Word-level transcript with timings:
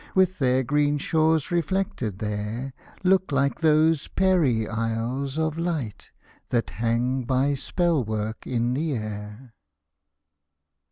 With 0.15 0.39
their 0.39 0.63
green 0.63 0.97
shores 0.97 1.51
reflected 1.51 2.17
there, 2.17 2.73
Look 3.03 3.31
like 3.31 3.59
those 3.59 4.07
Peri 4.07 4.67
isles 4.67 5.37
of 5.37 5.59
light. 5.59 6.09
That 6.49 6.71
hang 6.71 7.21
by 7.25 7.53
spell 7.53 8.03
work 8.03 8.47
in 8.47 8.73
the 8.73 8.93
air. 8.95 9.53